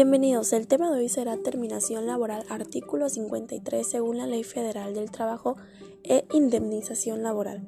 Bienvenidos, 0.00 0.52
el 0.52 0.68
tema 0.68 0.92
de 0.92 1.00
hoy 1.00 1.08
será 1.08 1.36
terminación 1.38 2.06
laboral, 2.06 2.44
artículo 2.50 3.08
53 3.08 3.84
según 3.84 4.18
la 4.18 4.28
Ley 4.28 4.44
Federal 4.44 4.94
del 4.94 5.10
Trabajo 5.10 5.56
e 6.04 6.24
indemnización 6.32 7.24
laboral. 7.24 7.66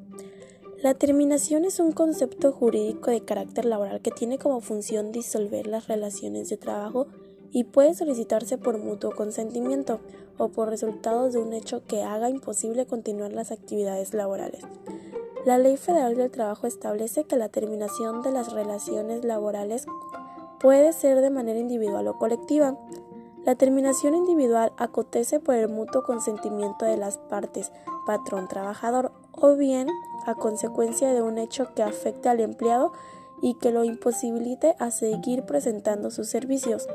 La 0.81 0.95
terminación 0.95 1.65
es 1.65 1.81
un 1.81 1.91
concepto 1.91 2.53
jurídico 2.53 3.11
de 3.11 3.25
carácter 3.25 3.65
laboral 3.65 4.01
que 4.01 4.13
tiene 4.13 4.39
como 4.39 4.61
función 4.61 5.11
disolver 5.11 5.67
las 5.67 5.89
relaciones 5.89 6.49
de 6.49 6.57
trabajo 6.57 7.09
y 7.51 7.65
puede 7.65 7.95
solicitarse 7.95 8.59
por 8.59 8.79
mutuo 8.79 9.11
consentimiento 9.11 9.99
o 10.39 10.51
por 10.51 10.69
resultados 10.69 11.33
de 11.33 11.41
un 11.41 11.53
hecho 11.53 11.83
que 11.85 12.05
haga 12.05 12.31
imposible 12.31 12.87
continuar 12.87 13.33
las 13.33 13.51
actividades 13.51 14.15
laborales. 14.15 14.63
La 15.47 15.59
Ley 15.59 15.77
Federal 15.77 16.15
del 16.15 16.31
Trabajo 16.31 16.69
establece 16.69 17.25
que 17.25 17.35
la 17.35 17.49
terminación 17.49 18.23
de 18.23 18.31
las 18.31 18.53
relaciones 18.53 19.25
laborales 19.25 19.87
puede 20.61 20.93
ser 20.93 21.21
de 21.21 21.31
manera 21.31 21.59
individual 21.59 22.07
o 22.07 22.19
colectiva. 22.19 22.77
La 23.45 23.55
terminación 23.55 24.15
individual 24.15 24.73
acontece 24.77 25.41
por 25.41 25.55
el 25.55 25.69
mutuo 25.69 26.03
consentimiento 26.03 26.85
de 26.85 26.99
las 26.99 27.17
partes, 27.19 27.73
patrón-trabajador, 28.07 29.13
o 29.33 29.57
bien 29.57 29.89
a 30.27 30.35
consecuencia 30.35 31.13
de 31.13 31.23
un 31.23 31.39
hecho 31.39 31.73
que 31.75 31.83
afecte 31.83 32.29
al 32.29 32.41
empleado 32.41 32.93
y 33.41 33.55
que 33.55 33.71
lo 33.71 33.85
imposibilite 33.85 34.77
a 34.79 34.91
seguir 34.91 35.45
presentando 35.45 36.11
sus 36.11 36.29
servicios. 36.29 36.87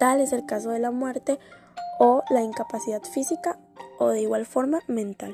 Tal 0.00 0.20
es 0.20 0.32
el 0.32 0.44
caso 0.44 0.70
de 0.70 0.80
la 0.80 0.90
muerte 0.90 1.38
o 2.00 2.24
la 2.30 2.42
incapacidad 2.42 3.02
física 3.02 3.58
o 3.98 4.08
de 4.08 4.22
igual 4.22 4.46
forma 4.46 4.80
mental. 4.88 5.32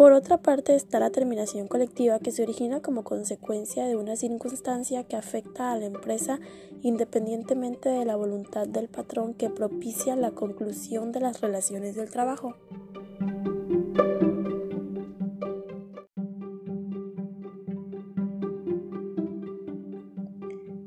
Por 0.00 0.12
otra 0.12 0.38
parte 0.38 0.74
está 0.74 0.98
la 0.98 1.10
terminación 1.10 1.68
colectiva 1.68 2.20
que 2.20 2.30
se 2.30 2.42
origina 2.42 2.80
como 2.80 3.04
consecuencia 3.04 3.84
de 3.84 3.96
una 3.96 4.16
circunstancia 4.16 5.04
que 5.04 5.14
afecta 5.14 5.72
a 5.72 5.76
la 5.76 5.84
empresa 5.84 6.40
independientemente 6.80 7.90
de 7.90 8.06
la 8.06 8.16
voluntad 8.16 8.66
del 8.66 8.88
patrón 8.88 9.34
que 9.34 9.50
propicia 9.50 10.16
la 10.16 10.30
conclusión 10.30 11.12
de 11.12 11.20
las 11.20 11.42
relaciones 11.42 11.96
del 11.96 12.10
trabajo. 12.10 12.54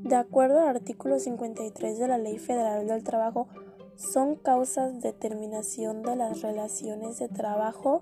De 0.06 0.16
acuerdo 0.16 0.60
al 0.60 0.70
artículo 0.70 1.20
53 1.20 2.00
de 2.00 2.08
la 2.08 2.18
Ley 2.18 2.40
Federal 2.40 2.88
del 2.88 3.04
Trabajo, 3.04 3.48
son 3.96 4.34
causas 4.38 5.02
de 5.02 5.14
terminación 5.14 6.02
de 6.02 6.16
las 6.16 6.42
relaciones 6.42 7.20
de 7.20 7.30
trabajo 7.30 8.02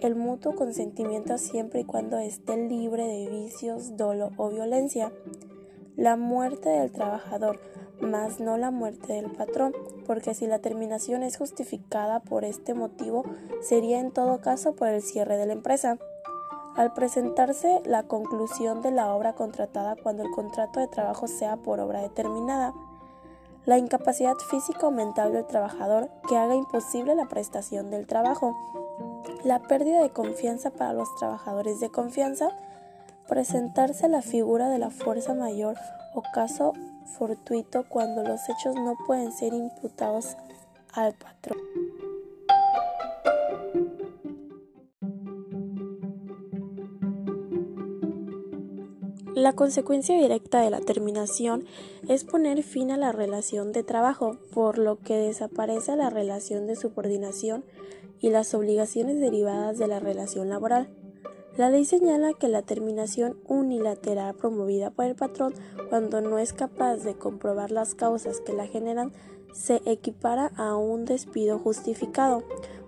el 0.00 0.14
mutuo 0.14 0.54
consentimiento 0.54 1.38
siempre 1.38 1.80
y 1.80 1.84
cuando 1.84 2.18
esté 2.18 2.56
libre 2.56 3.04
de 3.06 3.28
vicios, 3.28 3.96
dolo 3.96 4.30
o 4.36 4.48
violencia. 4.48 5.12
La 5.96 6.16
muerte 6.16 6.68
del 6.68 6.92
trabajador, 6.92 7.58
más 8.00 8.38
no 8.38 8.56
la 8.56 8.70
muerte 8.70 9.14
del 9.14 9.32
patrón, 9.32 9.74
porque 10.06 10.34
si 10.34 10.46
la 10.46 10.60
terminación 10.60 11.24
es 11.24 11.36
justificada 11.36 12.20
por 12.20 12.44
este 12.44 12.74
motivo, 12.74 13.24
sería 13.60 13.98
en 13.98 14.12
todo 14.12 14.40
caso 14.40 14.76
por 14.76 14.88
el 14.88 15.02
cierre 15.02 15.36
de 15.36 15.46
la 15.46 15.54
empresa. 15.54 15.98
Al 16.76 16.94
presentarse 16.94 17.82
la 17.84 18.04
conclusión 18.04 18.82
de 18.82 18.92
la 18.92 19.12
obra 19.12 19.32
contratada 19.32 19.96
cuando 19.96 20.22
el 20.22 20.30
contrato 20.30 20.78
de 20.78 20.86
trabajo 20.86 21.26
sea 21.26 21.56
por 21.56 21.80
obra 21.80 22.02
determinada, 22.02 22.72
la 23.66 23.78
incapacidad 23.78 24.36
física 24.48 24.86
o 24.86 24.92
mental 24.92 25.32
del 25.32 25.44
trabajador 25.44 26.08
que 26.28 26.36
haga 26.36 26.54
imposible 26.54 27.16
la 27.16 27.26
prestación 27.26 27.90
del 27.90 28.06
trabajo, 28.06 28.56
la 29.44 29.60
pérdida 29.60 30.02
de 30.02 30.10
confianza 30.10 30.70
para 30.70 30.92
los 30.92 31.14
trabajadores 31.16 31.80
de 31.80 31.90
confianza, 31.90 32.48
presentarse 33.28 34.08
la 34.08 34.22
figura 34.22 34.68
de 34.68 34.78
la 34.78 34.90
fuerza 34.90 35.34
mayor 35.34 35.76
o 36.14 36.22
caso 36.34 36.72
fortuito 37.18 37.84
cuando 37.88 38.22
los 38.22 38.40
hechos 38.48 38.74
no 38.74 38.96
pueden 39.06 39.32
ser 39.32 39.52
imputados 39.52 40.36
al 40.92 41.14
patrón. 41.14 41.58
La 49.34 49.52
consecuencia 49.52 50.18
directa 50.18 50.62
de 50.62 50.70
la 50.70 50.80
terminación 50.80 51.64
es 52.08 52.24
poner 52.24 52.64
fin 52.64 52.90
a 52.90 52.96
la 52.96 53.12
relación 53.12 53.70
de 53.70 53.84
trabajo, 53.84 54.36
por 54.52 54.78
lo 54.78 54.98
que 54.98 55.14
desaparece 55.14 55.94
la 55.94 56.10
relación 56.10 56.66
de 56.66 56.74
subordinación 56.74 57.64
y 58.20 58.30
las 58.30 58.54
obligaciones 58.54 59.20
derivadas 59.20 59.78
de 59.78 59.86
la 59.86 60.00
relación 60.00 60.48
laboral. 60.48 60.88
La 61.56 61.70
ley 61.70 61.84
señala 61.84 62.34
que 62.34 62.48
la 62.48 62.62
terminación 62.62 63.36
unilateral 63.46 64.34
promovida 64.36 64.90
por 64.90 65.06
el 65.06 65.16
patrón 65.16 65.54
cuando 65.88 66.20
no 66.20 66.38
es 66.38 66.52
capaz 66.52 66.98
de 66.98 67.14
comprobar 67.14 67.72
las 67.72 67.94
causas 67.94 68.40
que 68.40 68.52
la 68.52 68.66
generan 68.66 69.12
se 69.52 69.82
equipara 69.86 70.52
a 70.56 70.76
un 70.76 71.04
despido 71.04 71.58
justificado, 71.58 72.44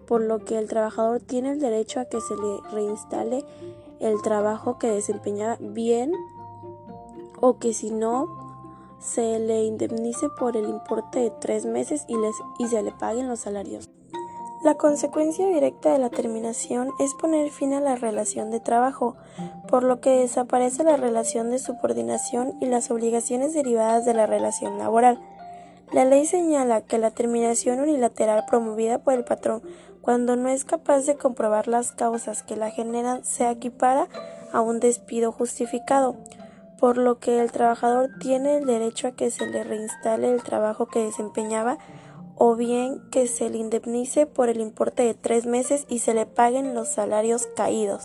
por 0.06 0.20
lo 0.20 0.44
que 0.44 0.58
el 0.58 0.68
trabajador 0.68 1.20
tiene 1.20 1.50
el 1.52 1.60
derecho 1.60 2.00
a 2.00 2.04
que 2.04 2.20
se 2.20 2.36
le 2.36 2.60
reinstale 2.72 3.44
el 3.98 4.22
trabajo 4.22 4.78
que 4.78 4.88
desempeñaba 4.88 5.56
bien 5.60 6.12
o 7.41 7.58
que 7.58 7.74
si 7.74 7.91
no 7.91 8.28
se 9.00 9.38
le 9.38 9.64
indemnice 9.64 10.28
por 10.38 10.56
el 10.56 10.68
importe 10.68 11.20
de 11.20 11.30
tres 11.30 11.64
meses 11.64 12.04
y, 12.06 12.16
les, 12.16 12.34
y 12.58 12.66
se 12.68 12.82
le 12.82 12.92
paguen 12.92 13.28
los 13.28 13.41
salarios. 13.41 13.88
La 14.62 14.75
consecuencia 14.75 15.47
directa 15.47 15.91
de 15.91 15.98
la 15.98 16.10
terminación 16.10 16.91
es 16.98 17.15
poner 17.15 17.50
fin 17.50 17.72
a 17.72 17.81
la 17.81 17.97
relación 17.97 18.50
de 18.50 18.60
trabajo, 18.60 19.16
por 19.69 19.82
lo 19.82 20.03
que 20.03 20.10
desaparece 20.10 20.84
la 20.84 20.98
relación 20.98 21.50
de 21.50 21.59
subordinación 21.59 22.59
y 22.60 22.66
las 22.66 22.91
obligaciones 22.91 23.54
derivadas 23.54 24.04
de 24.04 24.12
la 24.12 24.26
relación 24.26 24.76
laboral. 24.76 25.19
La 25.93 26.04
ley 26.04 26.26
señala 26.26 26.82
que 26.82 26.98
la 26.98 27.10
terminación 27.10 27.81
unilateral 27.81 28.44
promovida 28.50 28.98
por 28.98 29.15
el 29.15 29.25
patrón, 29.25 29.62
cuando 30.03 30.37
no 30.37 30.50
es 30.50 30.66
capaz 30.66 31.06
de 31.06 31.16
comprobar 31.16 31.66
las 31.66 31.92
causas 31.92 32.42
que 32.42 32.54
la 32.54 32.71
generan, 32.71 33.25
se 33.25 33.48
equipara 33.50 34.09
a 34.53 34.60
un 34.60 34.78
despido 34.78 35.32
justificado, 35.32 36.16
por 36.78 36.98
lo 36.98 37.19
que 37.19 37.41
el 37.41 37.50
trabajador 37.50 38.10
tiene 38.21 38.59
el 38.59 38.66
derecho 38.66 39.09
a 39.09 39.12
que 39.12 39.31
se 39.31 39.47
le 39.47 39.65
reinstale 39.65 40.31
el 40.31 40.42
trabajo 40.42 40.84
que 40.84 41.03
desempeñaba 41.03 41.78
o 42.42 42.56
bien 42.56 43.02
que 43.10 43.26
se 43.26 43.50
le 43.50 43.58
indemnice 43.58 44.24
por 44.24 44.48
el 44.48 44.62
importe 44.62 45.02
de 45.02 45.12
tres 45.12 45.44
meses 45.44 45.84
y 45.90 45.98
se 45.98 46.14
le 46.14 46.24
paguen 46.24 46.74
los 46.74 46.88
salarios 46.88 47.46
caídos. 47.54 48.02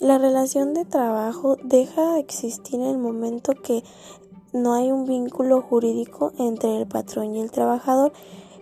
La 0.00 0.16
relación 0.16 0.72
de 0.72 0.86
trabajo 0.86 1.58
deja 1.62 2.14
de 2.14 2.20
existir 2.20 2.80
en 2.80 2.86
el 2.86 2.98
momento 2.98 3.52
que 3.52 3.82
no 4.54 4.72
hay 4.72 4.90
un 4.90 5.04
vínculo 5.04 5.60
jurídico 5.60 6.32
entre 6.38 6.78
el 6.78 6.86
patrón 6.86 7.34
y 7.34 7.42
el 7.42 7.50
trabajador 7.50 8.14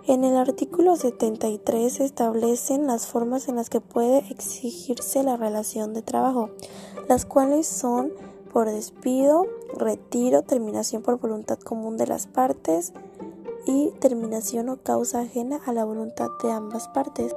en 0.07 0.25
el 0.25 0.37
artículo 0.37 0.97
73 0.97 1.93
se 1.93 2.05
establecen 2.05 2.87
las 2.87 3.07
formas 3.07 3.49
en 3.49 3.57
las 3.57 3.71
que 3.71 3.81
puede 3.81 4.19
exigirse 4.31 5.23
la 5.23 5.37
relación 5.37 5.95
de 5.95 6.03
trabajo, 6.03 6.51
las 7.09 7.25
cuales 7.25 7.67
son 7.67 8.13
por 8.53 8.69
despido, 8.69 9.47
retiro, 9.77 10.43
terminación 10.43 11.03
por 11.03 11.19
voluntad 11.19 11.59
común 11.59 11.97
de 11.97 12.07
las 12.07 12.27
partes 12.27 12.93
y 13.67 13.91
terminación 14.01 14.69
o 14.69 14.77
causa 14.77 15.21
ajena 15.21 15.61
a 15.65 15.73
la 15.73 15.85
voluntad 15.85 16.29
de 16.43 16.51
ambas 16.51 16.89
partes. 16.89 17.35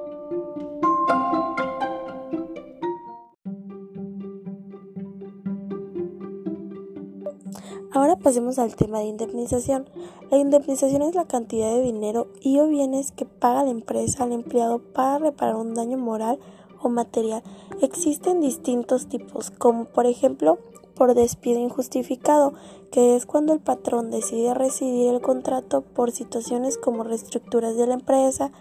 Ahora 7.92 8.16
pasemos 8.16 8.60
al 8.60 8.76
tema 8.76 9.00
de 9.00 9.06
indemnización. 9.06 9.88
La 10.32 10.38
indemnización 10.38 11.02
es 11.02 11.16
la 11.16 11.26
cantidad 11.26 11.70
de 11.70 11.82
dinero 11.82 12.28
y 12.42 12.60
o 12.60 12.68
bienes 12.68 13.12
que 13.12 13.26
paga 13.26 13.64
la 13.64 13.70
empresa 13.70 14.24
al 14.24 14.32
empleado 14.32 14.80
para 14.80 15.20
reparar 15.20 15.56
un 15.56 15.74
daño 15.74 15.98
moral 15.98 16.40
o 16.82 16.90
material. 16.90 17.44
Existen 17.82 18.42
distintos 18.42 19.08
tipos, 19.08 19.52
como 19.52 19.86
por 19.86 20.06
ejemplo 20.06 20.58
por 20.96 21.14
despido 21.14 21.60
injustificado, 21.60 22.54
que 22.92 23.16
es 23.16 23.26
cuando 23.26 23.54
el 23.54 23.60
patrón 23.60 24.12
decide 24.12 24.54
rescindir 24.54 25.14
el 25.14 25.22
contrato 25.22 25.82
por 25.82 26.12
situaciones 26.12 26.78
como 26.78 27.04
reestructuras 27.04 27.76
de 27.76 27.86
la 27.86 27.96
empresa, 27.96 28.52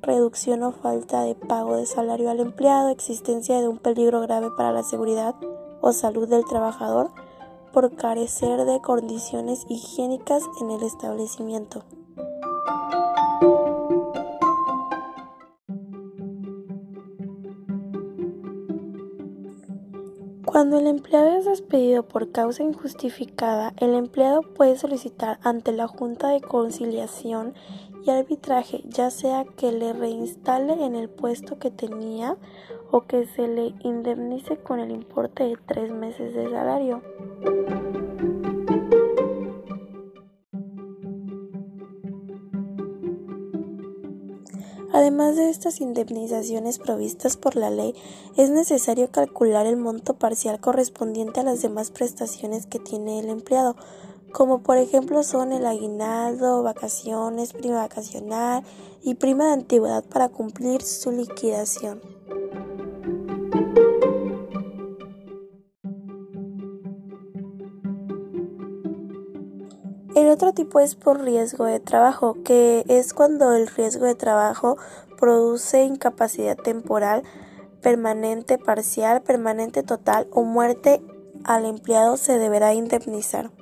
reducción 0.00 0.62
o 0.62 0.72
falta 0.72 1.22
de 1.22 1.34
pago 1.34 1.76
de 1.76 1.86
salario 1.86 2.30
al 2.30 2.40
empleado, 2.40 2.88
existencia 2.88 3.60
de 3.60 3.68
un 3.68 3.78
peligro 3.78 4.20
grave 4.20 4.48
para 4.56 4.72
la 4.72 4.82
seguridad 4.82 5.34
o 5.80 5.92
salud 5.92 6.28
del 6.28 6.44
trabajador, 6.44 7.10
por 7.72 7.94
carecer 7.96 8.64
de 8.64 8.80
condiciones 8.80 9.64
higiénicas 9.68 10.42
en 10.60 10.70
el 10.70 10.82
establecimiento. 10.82 11.84
Cuando 20.44 20.78
el 20.78 20.86
empleado 20.86 21.38
es 21.38 21.46
despedido 21.46 22.02
por 22.02 22.30
causa 22.30 22.62
injustificada, 22.62 23.72
el 23.78 23.94
empleado 23.94 24.42
puede 24.42 24.76
solicitar 24.76 25.40
ante 25.42 25.72
la 25.72 25.88
Junta 25.88 26.28
de 26.28 26.42
Conciliación 26.42 27.54
y 28.04 28.10
Arbitraje 28.10 28.82
ya 28.84 29.10
sea 29.10 29.44
que 29.56 29.72
le 29.72 29.94
reinstale 29.94 30.74
en 30.84 30.94
el 30.94 31.08
puesto 31.08 31.58
que 31.58 31.70
tenía 31.70 32.36
o 32.90 33.06
que 33.06 33.26
se 33.26 33.48
le 33.48 33.74
indemnice 33.80 34.58
con 34.58 34.78
el 34.78 34.90
importe 34.90 35.44
de 35.44 35.56
tres 35.66 35.90
meses 35.90 36.34
de 36.34 36.50
salario. 36.50 37.02
Además 44.92 45.36
de 45.36 45.48
estas 45.48 45.80
indemnizaciones 45.80 46.78
provistas 46.78 47.38
por 47.38 47.56
la 47.56 47.70
ley, 47.70 47.94
es 48.36 48.50
necesario 48.50 49.10
calcular 49.10 49.66
el 49.66 49.78
monto 49.78 50.14
parcial 50.14 50.60
correspondiente 50.60 51.40
a 51.40 51.44
las 51.44 51.62
demás 51.62 51.90
prestaciones 51.90 52.66
que 52.66 52.78
tiene 52.78 53.18
el 53.18 53.30
empleado, 53.30 53.74
como 54.32 54.62
por 54.62 54.76
ejemplo 54.76 55.22
son 55.22 55.52
el 55.52 55.66
aguinaldo, 55.66 56.62
vacaciones, 56.62 57.54
prima 57.54 57.76
vacacional 57.76 58.64
y 59.02 59.14
prima 59.14 59.46
de 59.46 59.52
antigüedad 59.54 60.04
para 60.04 60.28
cumplir 60.28 60.82
su 60.82 61.10
liquidación. 61.10 62.00
Otro 70.42 70.54
tipo 70.54 70.80
es 70.80 70.96
por 70.96 71.22
riesgo 71.22 71.66
de 71.66 71.78
trabajo, 71.78 72.36
que 72.44 72.84
es 72.88 73.14
cuando 73.14 73.54
el 73.54 73.68
riesgo 73.68 74.06
de 74.06 74.16
trabajo 74.16 74.76
produce 75.16 75.84
incapacidad 75.84 76.56
temporal, 76.56 77.22
permanente, 77.80 78.58
parcial, 78.58 79.22
permanente 79.22 79.84
total 79.84 80.26
o 80.32 80.42
muerte 80.42 81.00
al 81.44 81.64
empleado 81.64 82.16
se 82.16 82.40
deberá 82.40 82.74
indemnizar. 82.74 83.52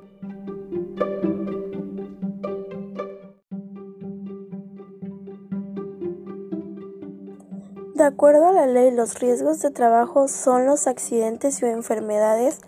De 7.95 8.05
acuerdo 8.05 8.49
a 8.49 8.53
la 8.53 8.67
ley, 8.67 8.91
los 8.91 9.21
riesgos 9.21 9.61
de 9.61 9.71
trabajo 9.71 10.29
son 10.29 10.65
los 10.65 10.87
accidentes 10.87 11.63
o 11.63 11.67
enfermedades 11.67 12.59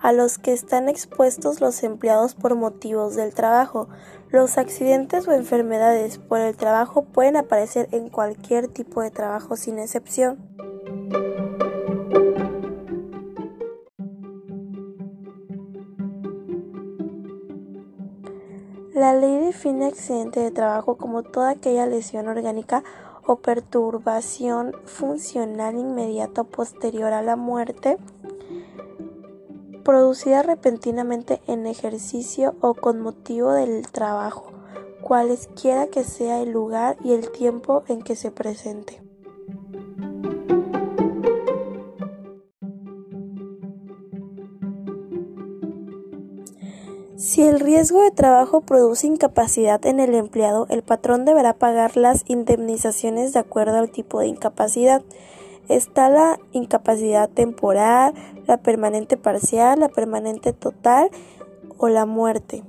a 0.00 0.12
los 0.12 0.38
que 0.38 0.52
están 0.52 0.88
expuestos 0.88 1.60
los 1.60 1.82
empleados 1.82 2.34
por 2.34 2.54
motivos 2.54 3.16
del 3.16 3.34
trabajo. 3.34 3.88
Los 4.30 4.58
accidentes 4.58 5.26
o 5.28 5.32
enfermedades 5.32 6.18
por 6.18 6.40
el 6.40 6.56
trabajo 6.56 7.02
pueden 7.04 7.36
aparecer 7.36 7.88
en 7.92 8.08
cualquier 8.08 8.68
tipo 8.68 9.02
de 9.02 9.10
trabajo 9.10 9.56
sin 9.56 9.78
excepción. 9.78 10.38
La 18.96 19.14
ley 19.14 19.38
define 19.38 19.86
accidente 19.86 20.40
de 20.40 20.50
trabajo 20.50 20.96
como 20.96 21.22
toda 21.22 21.50
aquella 21.50 21.86
lesión 21.86 22.28
orgánica 22.28 22.82
o 23.26 23.36
perturbación 23.36 24.72
funcional 24.86 25.76
inmediata 25.76 26.44
posterior 26.44 27.12
a 27.12 27.22
la 27.22 27.36
muerte 27.36 27.98
producida 29.86 30.42
repentinamente 30.42 31.40
en 31.46 31.64
ejercicio 31.64 32.56
o 32.60 32.74
con 32.74 33.00
motivo 33.00 33.52
del 33.52 33.86
trabajo, 33.92 34.50
cualesquiera 35.00 35.86
que 35.86 36.02
sea 36.02 36.42
el 36.42 36.50
lugar 36.50 36.96
y 37.04 37.12
el 37.12 37.30
tiempo 37.30 37.84
en 37.86 38.02
que 38.02 38.16
se 38.16 38.32
presente. 38.32 39.00
Si 47.14 47.42
el 47.42 47.60
riesgo 47.60 48.02
de 48.02 48.10
trabajo 48.10 48.62
produce 48.62 49.06
incapacidad 49.06 49.86
en 49.86 50.00
el 50.00 50.16
empleado, 50.16 50.66
el 50.68 50.82
patrón 50.82 51.24
deberá 51.24 51.52
pagar 51.52 51.96
las 51.96 52.24
indemnizaciones 52.26 53.32
de 53.32 53.38
acuerdo 53.38 53.76
al 53.76 53.92
tipo 53.92 54.18
de 54.18 54.26
incapacidad. 54.26 55.02
Está 55.68 56.08
la 56.08 56.38
incapacidad 56.52 57.28
temporal, 57.28 58.14
la 58.46 58.58
permanente 58.58 59.16
parcial, 59.16 59.80
la 59.80 59.88
permanente 59.88 60.52
total 60.52 61.10
o 61.78 61.88
la 61.88 62.06
muerte. 62.06 62.62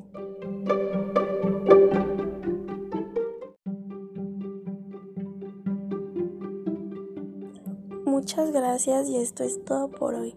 Muchas 8.05 8.51
gracias 8.51 9.07
y 9.09 9.17
esto 9.17 9.43
es 9.43 9.63
todo 9.63 9.89
por 9.89 10.15
hoy. 10.15 10.35